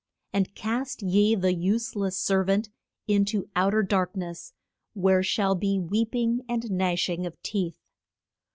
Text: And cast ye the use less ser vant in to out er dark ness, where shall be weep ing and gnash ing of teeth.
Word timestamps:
And 0.33 0.55
cast 0.55 1.03
ye 1.03 1.35
the 1.35 1.53
use 1.53 1.95
less 1.95 2.17
ser 2.17 2.43
vant 2.43 2.69
in 3.05 3.23
to 3.25 3.47
out 3.55 3.75
er 3.75 3.83
dark 3.83 4.15
ness, 4.15 4.51
where 4.93 5.21
shall 5.21 5.53
be 5.53 5.77
weep 5.79 6.15
ing 6.15 6.41
and 6.49 6.71
gnash 6.71 7.07
ing 7.07 7.27
of 7.27 7.39
teeth. 7.43 7.77